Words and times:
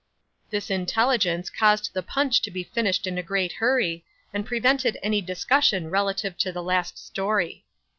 This 0.49 0.71
intelligence 0.71 1.51
caused 1.51 1.93
the 1.93 2.01
punch 2.01 2.41
to 2.41 2.49
be 2.49 2.63
finished 2.63 3.05
in 3.05 3.19
a 3.19 3.21
great 3.21 3.51
hurry, 3.61 4.03
and 4.33 4.47
prevented 4.47 4.97
any 5.03 5.21
discussion 5.21 5.91
relative 5.91 6.35
to 6.39 6.51
the 6.51 6.63
last 6.63 6.97
story. 6.97 7.65